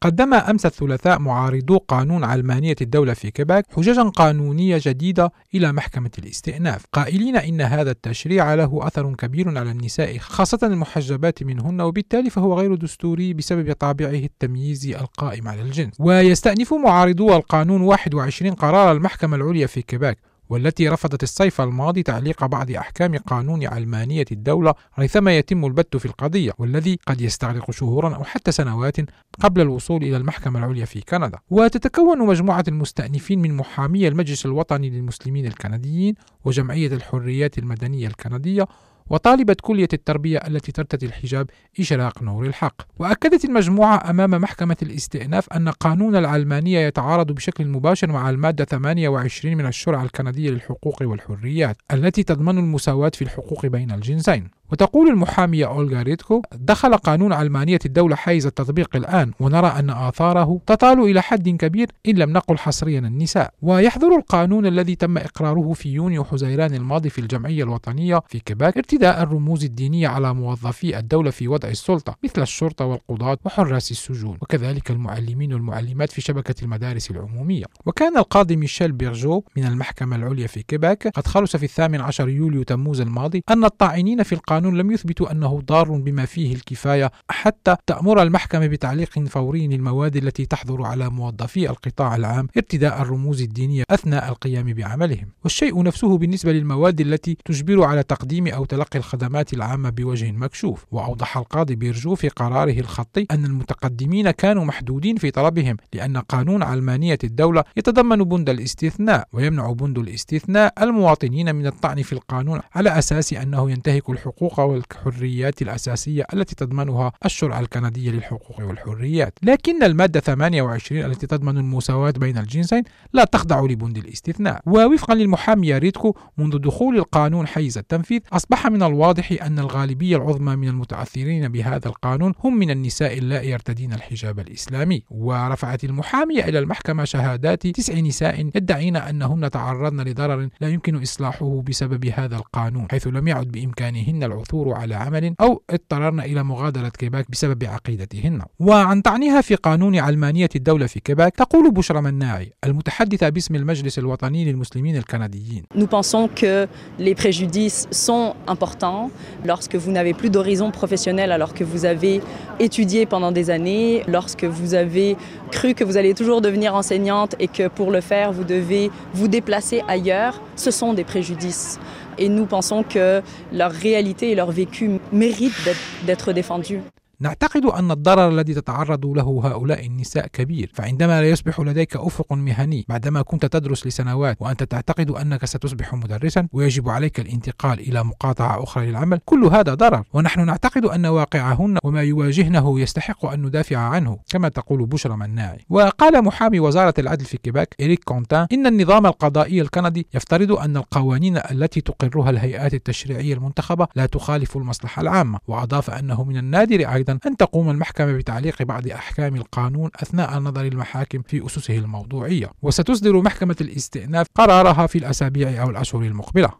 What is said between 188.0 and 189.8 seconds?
مقاطعة أخرى للعمل كل هذا